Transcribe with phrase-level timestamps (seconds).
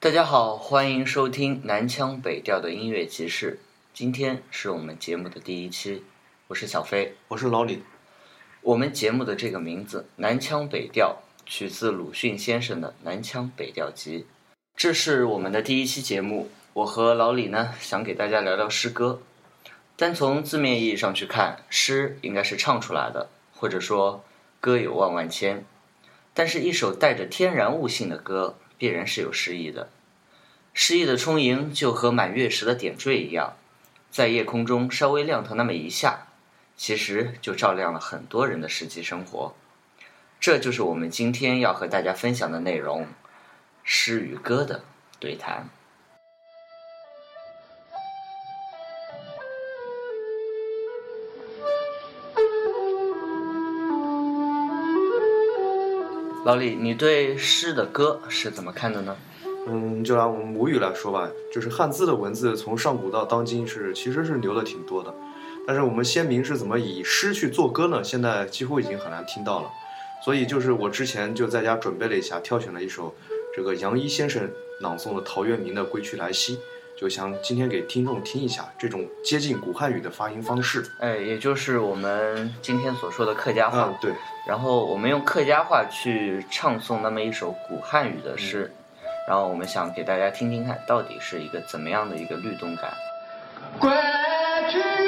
[0.00, 3.58] 大家好，欢迎收听南腔北调的音乐集市。
[3.92, 6.04] 今天是我们节目的第一期，
[6.46, 7.82] 我是小飞，我是老李。
[8.60, 14.20] 我们节目的这个名字“南腔北调”取自鲁迅先生的《南腔北调集》。
[14.76, 19.20] 这是我们的第一期节目，我和老李呢想给大家聊聊诗歌。
[19.96, 24.24] 单从字面意义上去看，诗应该是唱出来的，或者说
[24.60, 25.64] 歌有万万千。
[26.32, 28.54] 但是，一首带着天然悟性的歌。
[28.78, 29.90] 必然是有诗意的，
[30.72, 33.56] 诗意的充盈就和满月时的点缀一样，
[34.10, 36.28] 在夜空中稍微亮堂那么一下，
[36.76, 39.54] 其实就照亮了很多人的实际生活。
[40.40, 43.08] 这就是我们今天要和大家分享的内容：
[43.82, 44.84] 诗与歌的
[45.18, 45.68] 对谈。
[56.48, 59.14] 老李，你对诗的歌是怎么看的呢？
[59.66, 65.14] 嗯，就拿我们母语来说吧，就是汉字的文字，从上古到当今是其实是留的挺多的。
[65.66, 68.02] 但是我们先民是怎么以诗去做歌呢？
[68.02, 69.68] 现在几乎已经很难听到了。
[70.24, 73.14] 所以就是我之前就在家准备了一下，挑选了一首
[73.54, 76.56] 这个杨一先生朗诵的陶渊明的《归去来兮》。
[76.98, 83.84] 就想今天给听众听一下这种接近古汉语的发音方式，哎，也就是我们今天所说的客家话。
[83.84, 84.12] 嗯，对。
[84.48, 88.72] 然后我们用客家话去唱诵那么一首古汉语的诗，
[89.28, 92.92] 然后我们想给大家听听看，到底是一个怎么样的一个律动感。
[93.78, 93.90] 归
[94.68, 95.07] 去。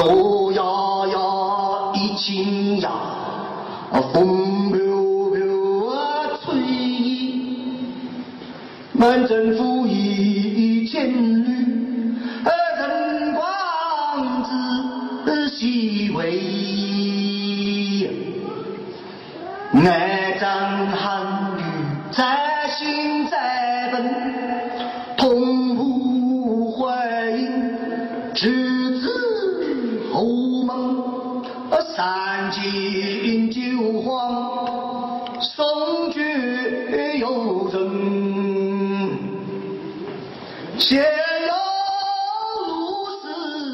[0.00, 0.62] 舟呀
[1.12, 2.90] 呀一轻呀，
[4.14, 4.39] 风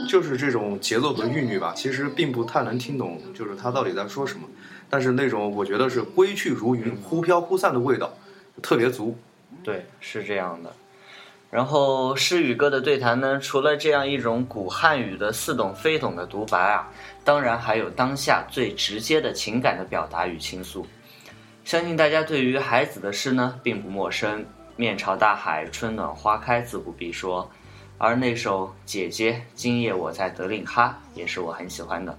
[0.09, 4.49] 就是这种节奏和韵律吧，其实并不太能听懂，就是他到底在说什么。
[4.89, 8.13] 但是那种我觉得是归去如云，忽飘忽散的味道，
[8.63, 9.19] 特别足。
[9.63, 10.73] 对，是这样的。
[11.51, 16.89] 然后诗与歌的对谈呢，除了这样一种古汉语的似懂非懂的独白啊，
[17.25, 20.87] 当然还有当下最直接的情感的表达与倾诉。
[21.65, 24.45] 相信大家对于海子的诗呢，并不陌生
[24.77, 27.51] ，“面朝大海，春暖花开”自不必说。
[27.99, 32.19] 而那首《姐姐，今夜我在德令哈》也是我很喜欢的。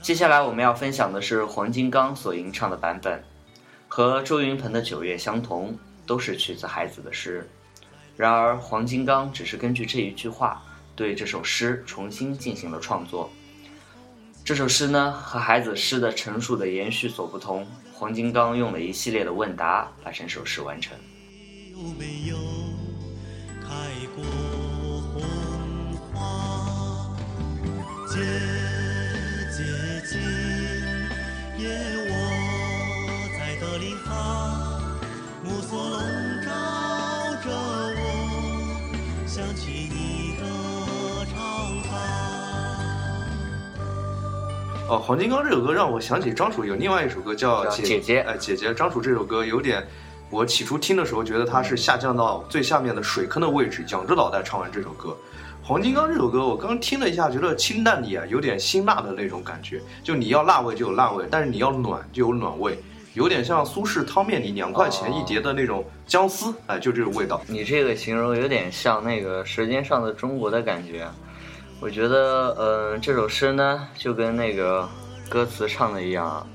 [0.00, 3.24] 接下来我们要分享的是黄金刚所吟唱的版本，
[3.88, 7.48] 和周云鹏的《九月》相同，都是取自海子的诗。
[8.16, 10.62] 然而黄金刚只是根据这一句话，
[10.94, 13.28] 对这首诗重新进行了创作。
[14.44, 20.96] 这首诗呢，和海子诗的陈述的延续所不同，黄金刚用了一系列的问答把整首诗完成。
[21.76, 22.36] 有没有
[23.60, 23.68] 开
[24.14, 24.24] 过
[25.12, 25.22] 红
[26.10, 26.16] 花？
[28.08, 28.16] 节
[29.52, 29.62] 节
[30.08, 30.18] 今
[31.58, 31.68] 夜
[32.08, 32.10] 我
[33.38, 34.80] 在德令哈，
[35.44, 36.00] 暮色笼
[36.42, 36.48] 罩
[37.44, 37.50] 着
[37.94, 38.00] 我，
[39.26, 40.42] 想起你的
[41.26, 41.36] 长
[41.82, 41.90] 发
[44.88, 48.22] 哦，黄金刚这首歌让我想起张楚有另外一首歌叫《姐姐》。
[48.26, 49.86] 哎，姐姐，张楚这首歌有点，
[50.30, 55.16] 我起初听的时候觉得他是下降到最下面的水坑的位置，仰着脑袋唱完这首歌。
[55.62, 62.78] 黄金刚这首歌我刚听了一下，觉得清淡里啊有点辛辣的那种感觉，就你要辣味就有辣味，但是你要暖就有暖味，
[63.14, 67.40] 有点像苏式汤面里两块钱一碟的那种姜丝，哎，就这种味道。
[67.46, 71.06] 你这个形容有点像那个《舌尖上的中国》的感觉。
[71.80, 74.88] 我觉得，嗯，这首诗呢，就跟那个
[75.28, 76.46] 歌词唱的一样，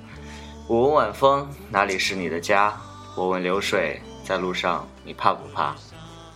[0.67, 2.73] 我问晚风哪里是你的家，
[3.15, 5.75] 我问流水在路上你怕不怕？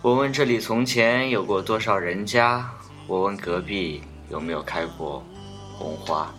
[0.02, 2.68] 我问这里从前有过多少人家，
[3.06, 5.24] 我问隔壁有没有开过
[5.76, 6.32] 红花。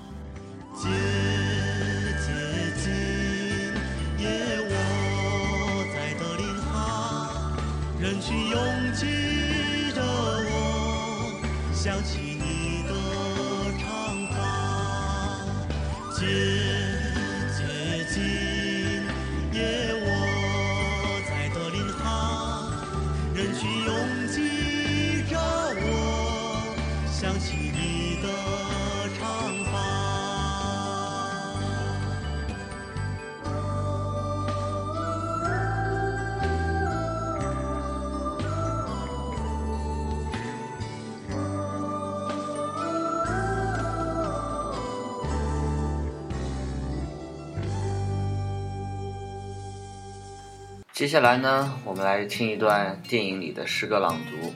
[8.00, 8.60] 人群拥
[8.94, 9.06] 挤
[9.92, 11.42] 着我，
[11.74, 12.94] 想起你的
[13.80, 13.88] 长
[14.32, 14.36] 发。
[50.98, 54.52] 接下来呢，我们来听一段电影里的诗歌朗读。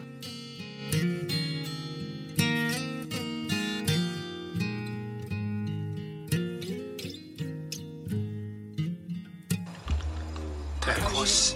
[10.81, 11.53] 太可惜，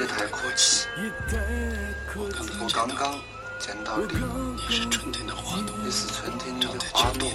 [0.00, 0.88] 也太可惜。
[2.58, 3.14] 我刚刚
[3.60, 4.08] 见到你，
[4.68, 7.30] 你是春天的花朵，你是春天里的花朵，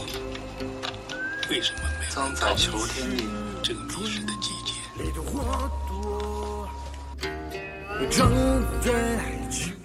[1.50, 3.24] 为什么没有长在秋天里。
[3.63, 4.74] 这个迷失的季节？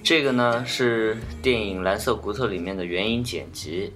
[0.02, 3.92] 这个呢是电影《蓝色骨头》里面的原音剪辑。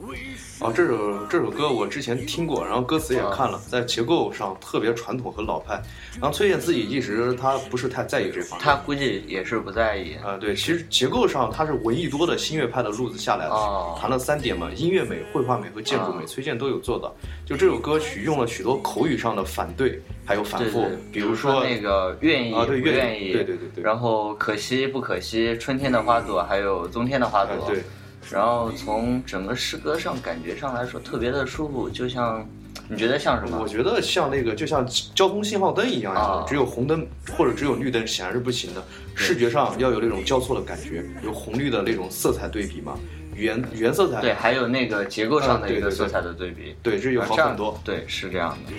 [0.58, 5.80] 哦，这首这首歌我之前听过，然后歌词也看了，在结构上特别传统和老派。
[6.20, 8.60] 然后崔健自己一直他不是太在意这方面。
[8.60, 10.14] 他估计也是不在意。
[10.16, 17.14] 啊、对，其实结构上他是文艺多的新乐派的路子下来的，哦谈了三点嘛，音乐美、绘画美和建筑美，啊崔健都有做到。
[17.46, 19.98] 就这首歌曲用了许多口语上的反对，
[20.30, 27.82] 还有反复，对对，比如说那个愿意啊，对，不愿意，对对对对，然后可惜不可惜，春天的花朵，还有冬天的花朵，哎对，
[28.30, 32.48] 然后从整个诗歌上感觉上来说，特别的舒服，就像
[32.88, 33.58] 你觉得像什么？
[33.60, 34.86] 我觉得像那个就像
[35.16, 36.44] 交通信号灯一样，啊。
[36.46, 37.04] 只有红灯
[37.36, 38.84] 或者只有绿灯显然是不行的，
[39.16, 42.96] 视觉上要有那种交错的感觉，有红绿的那种色彩对比嘛，
[43.40, 47.80] 语言语言色彩，对，还有那个结构上的一个色彩的对比，对，这有啊这样好很多。
[47.82, 48.72] 对，是这样的。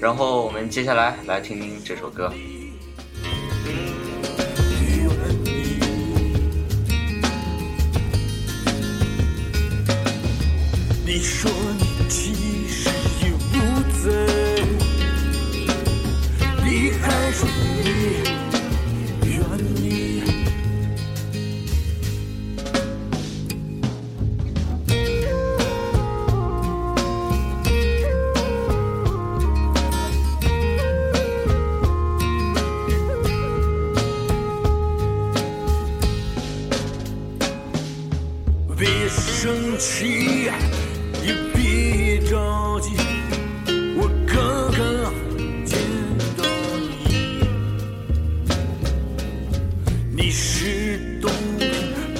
[0.00, 2.32] 然后我们接下来来听听这首歌。
[11.06, 11.48] 你说
[11.78, 12.34] 你其
[12.68, 12.90] 实
[13.22, 13.56] 也不
[14.02, 14.10] 在
[14.64, 14.82] 乎，
[16.64, 17.48] 你还说
[17.84, 18.57] 你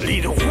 [0.08, 0.47] 里的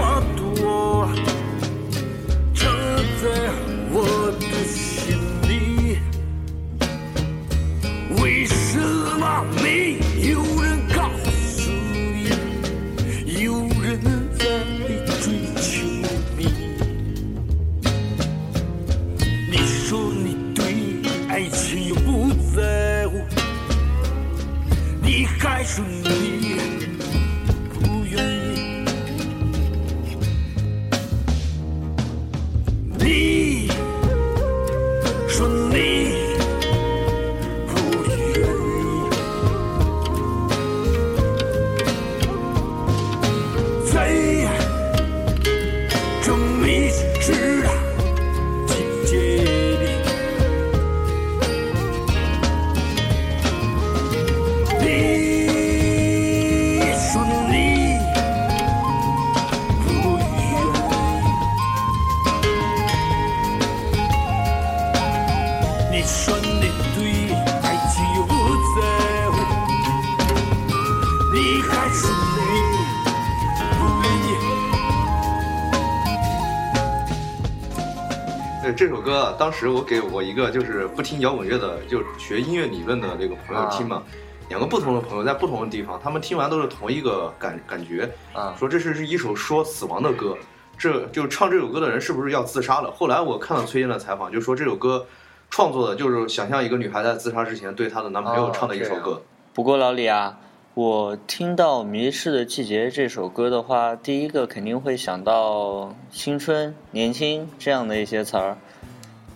[78.75, 84.03] 这首歌啊，当时我给我一个就是不听摇滚乐的，就学音乐理论的这个朋友听嘛，
[84.49, 90.37] 两个不同的朋友在不同的地方，他们听完都是同一个感感觉，啊说这是是一首说死亡的歌，
[90.77, 92.91] 这就唱这首歌的人是不是要自杀了？
[92.91, 95.07] 后来我看到崔健的采访，就说这首歌
[95.49, 99.19] 创作的，就是想象一个女孩在自杀之前对她的男朋友哦唱的一首歌。
[99.53, 100.37] 不过老李啊，
[100.77, 108.55] 我听到《迷失的季节》这首歌的话，第一个肯定会想到青春、年轻这样的一些词儿。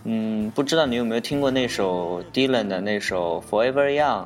[0.04, 4.22] 嗯，不知道你有没有听过那首 Dylan 的那首《Forever Young》？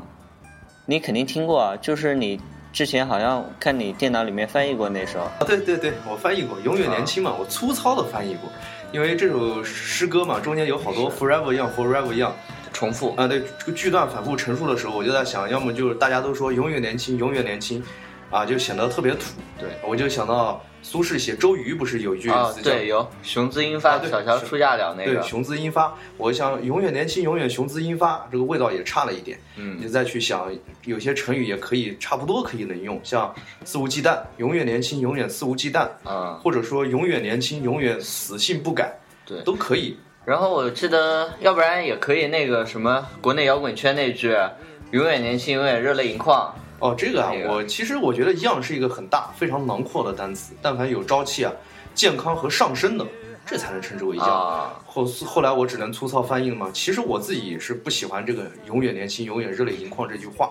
[0.84, 2.38] 你肯定听过啊，就是你
[2.70, 5.20] 之前好像看你电脑里面翻译过那首。
[5.20, 8.50] 啊，对对对，我翻译过《永远年轻》嘛，我粗糙的翻译过，
[8.92, 12.32] 因为这首诗歌嘛，中间有好多 forever young forever young
[12.76, 17.82] 重复啊，对，这个句段反复陈述的时候，我就在想，要么就是大家都说永远年轻，永远年轻，
[18.30, 19.20] 啊，就显得特别土。
[19.58, 25.22] 对，我就想到苏轼写周瑜不是有一句啊，词叫、对，有雄姿英发，小乔出嫁了那个对。
[25.22, 29.38] 雄姿英发，我想永远年轻，永远雄姿英发，这个味道也差了一点。
[29.56, 30.52] 嗯你再去想，
[30.84, 39.96] 有些成语也可以差不多可以能用，像肆无忌惮，永远年轻，永远肆无忌惮，啊，或者说永远年轻，永远死性不改，对都可以。
[40.26, 44.36] 然后我记得，要不然也可以那个什么，国内摇滚圈那句
[44.90, 51.52] “永远年轻，永远热泪盈眶哦，这个啊，那个我其实我觉得 young 是一个很大、非常囊括的单词，但凡有朝气啊、
[51.94, 53.06] 健康和上升的，
[53.46, 54.28] 这才能称之为 young。
[54.28, 56.70] 啊后后来我只能粗糙翻译了嘛。
[56.72, 60.50] 其实我自己是不喜欢这个“永远年轻，永远热泪盈眶”这句话。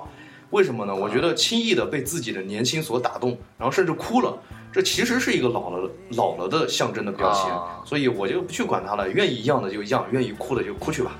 [0.51, 0.95] 为什么呢？
[0.95, 4.37] 我觉得轻易的被自己的年轻所打动，然后甚至哭了，
[4.75, 7.49] 这其实是一个老了老了的象征的表现。
[7.49, 11.15] 啊所以我就不去管它了，愿意 young 的就 young，愿意哭的就哭去吧。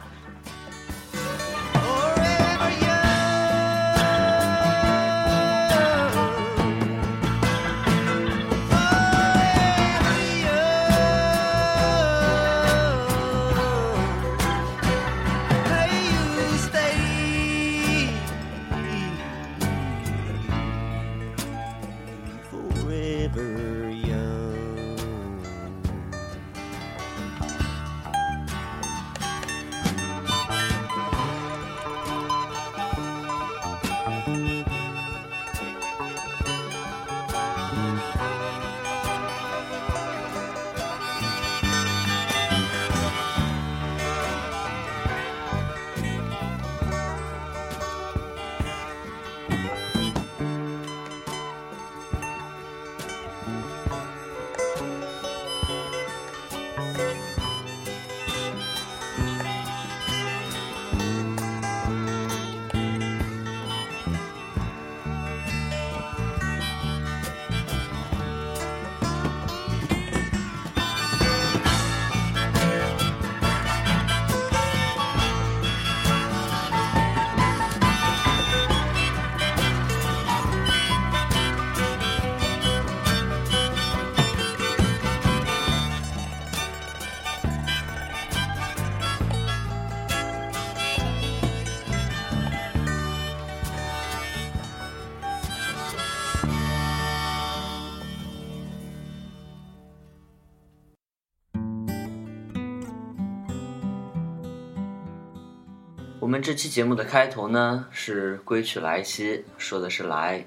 [106.21, 110.45] 我们这期节目的开头呢是《归去来兮》，说的是来。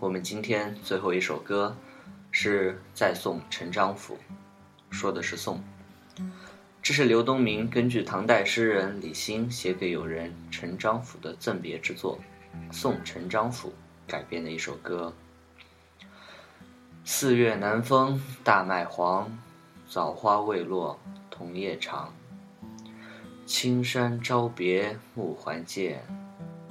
[0.00, 1.76] 我们今天最后一首歌
[2.32, 4.14] 是《再送陈章甫》，
[4.90, 5.62] 说的是送。
[6.82, 12.18] 这是刘东明根据唐代诗人李欣写给友人陈章甫的赠别之作
[12.72, 13.68] 《送陈章甫》
[14.10, 15.12] 改编的一首歌。
[17.04, 19.38] 四月南风大麦黄，
[19.88, 20.98] 枣花未落
[21.30, 22.12] 桐叶长。
[23.48, 26.02] 青山朝别暮还见，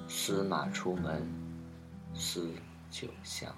[0.07, 1.27] 司马出门
[2.13, 2.47] 思
[2.91, 3.51] 酒香。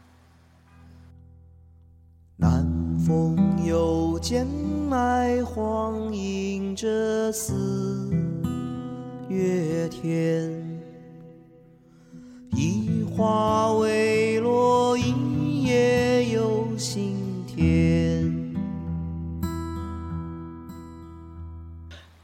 [2.37, 2.65] 南
[2.97, 8.09] 风又见麦黄，迎着四
[9.27, 10.79] 月天。
[12.51, 17.18] 一花未落，一叶有新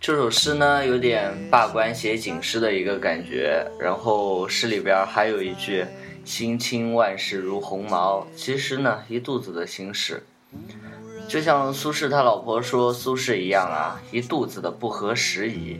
[0.06, 5.84] 这首诗呢，有点罢官写景诗的一个感觉，然后诗里边还有一句
[6.24, 10.24] “心清万事如鸿毛”，其实呢，一肚子的心事。
[11.28, 15.80] 就像苏轼他老婆说苏轼一样啊，一肚子的不合时宜。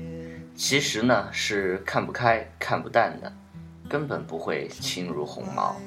[0.56, 3.32] 其实呢，是看不开、看不淡的，
[3.88, 5.80] 根本不会轻如鸿毛。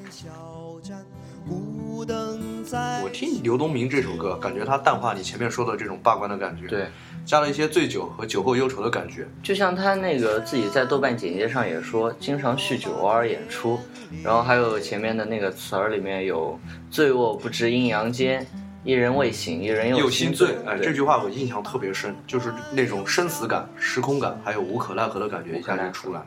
[3.03, 6.87] 我听刘东明这首歌，感觉他淡化你前面说的这种罢官的感觉，，对，
[7.29, 9.29] 加了一些醉酒和酒后忧愁的感觉。
[9.43, 13.79] 就像他那个自己在豆瓣简介上也说，经常酗酒，偶尔演出，
[14.25, 16.59] 然后还有前面的那个词儿里面有
[16.91, 18.47] “醉卧不知阴阳间，
[18.83, 20.57] 一人未醒，一人又心醉。
[20.67, 26.23] 哎，这句话我印象特别深，就是那种生死感、时空感，还有无可奈何的感觉一下就出来，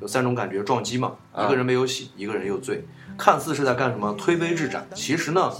[0.00, 1.16] 有三种感觉撞击嘛。
[1.32, 2.84] 啊一个人没有醒，一个人又醉，
[3.18, 5.52] 看似是在干什么推杯置盏，其实呢，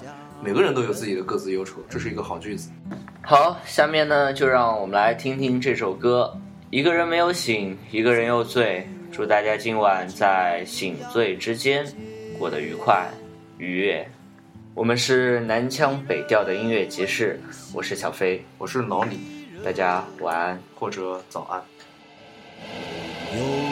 [0.42, 2.70] 每个人都有自己的各自忧愁，这是一个好句子。
[3.22, 6.32] 好，下面呢，就让我们来听听这首歌。
[6.70, 8.86] 一个人没有醒，一个人又醉。
[9.10, 11.86] 祝大家今晚在醒醉之间
[12.38, 13.08] 过得愉快
[13.58, 14.06] 愉悦。
[14.74, 17.40] 我们是南腔北调的音乐集市，
[17.72, 19.18] 我是小飞，我是老李，
[19.64, 20.60] 大家晚安。
[20.78, 23.65] 或者早安。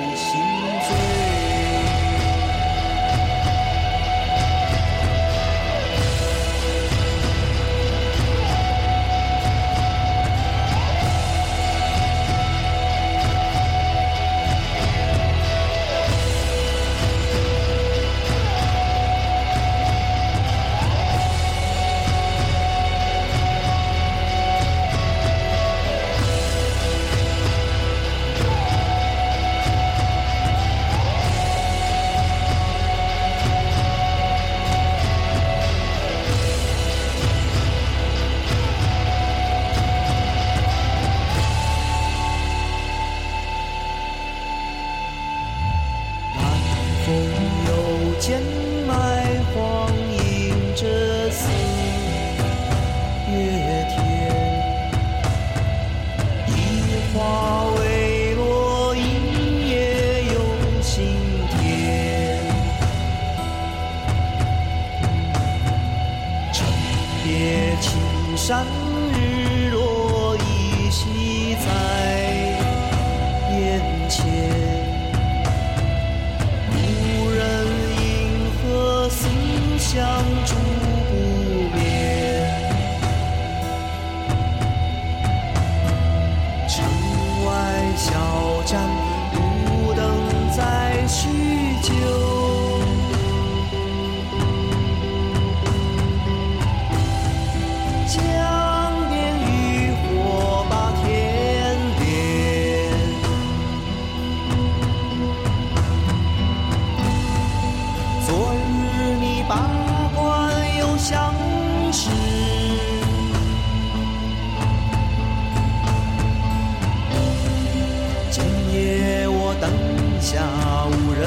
[120.34, 120.40] 下
[120.86, 121.23] 无人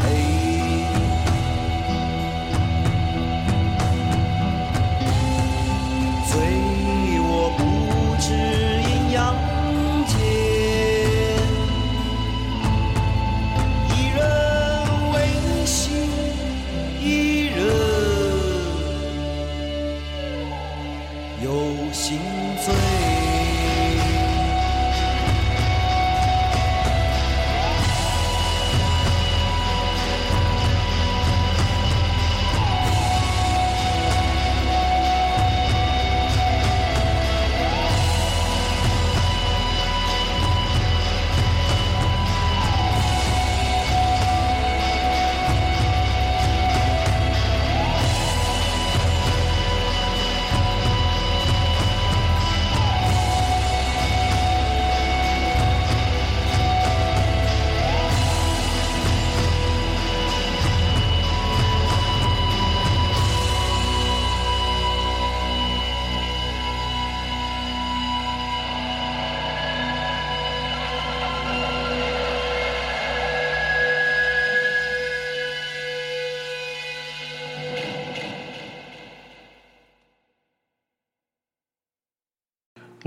[0.00, 0.02] 陪，
[6.26, 6.32] 醉
[7.20, 7.60] 我不
[8.18, 8.24] 知
[8.88, 9.16] 阴阳
[10.06, 10.14] 间。
[13.92, 14.18] 一人
[15.12, 15.14] 未
[15.66, 15.76] 醒，
[17.02, 17.04] 一
[17.48, 17.54] 人
[21.44, 21.46] 又
[21.92, 22.18] 心
[22.64, 23.35] 醉。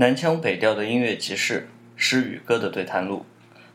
[0.00, 3.26] 南腔北调的音乐集市，诗与歌的对谈录。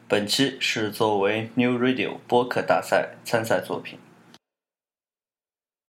[0.08, 4.00] 本期是作为 New Radio 播客大赛参赛作品。